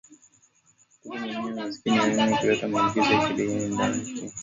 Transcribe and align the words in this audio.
Kupe 1.01 1.19
mwenye 1.19 1.51
masikio 1.61 1.93
ya 1.93 2.01
kahawia 2.15 2.39
huleta 2.43 2.67
maambukizi 2.67 3.11
ya 3.13 3.29
ndigana 3.29 3.77
kali 3.77 4.05